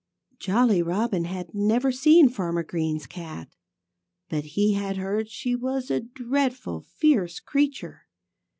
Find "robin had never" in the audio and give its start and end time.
0.81-1.91